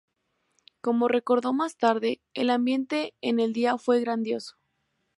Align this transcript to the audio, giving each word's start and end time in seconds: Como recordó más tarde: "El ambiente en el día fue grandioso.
Como 0.81 1.07
recordó 1.07 1.53
más 1.53 1.77
tarde: 1.77 2.21
"El 2.33 2.49
ambiente 2.49 3.13
en 3.21 3.39
el 3.39 3.53
día 3.53 3.77
fue 3.77 3.99
grandioso. 4.01 4.55